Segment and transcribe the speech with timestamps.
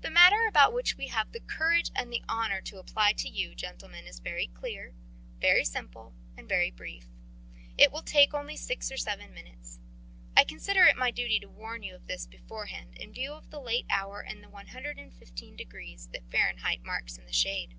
[0.00, 3.54] "The matter about which we have the courage and the honour to apply to you,
[3.54, 4.94] gentlemen, is very clear,
[5.42, 7.08] very simple, and very brief.
[7.76, 9.78] It will take only six or seven minutes.
[10.34, 13.60] I consider it my duty to warn you of this beforehand, in view of the
[13.60, 17.74] late hour and the 115 degrees that Fahrenheit marks in the shade."